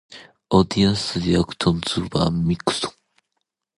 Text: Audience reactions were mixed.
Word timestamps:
Audience 0.49 1.15
reactions 1.17 1.97
were 2.11 2.31
mixed. 2.31 2.87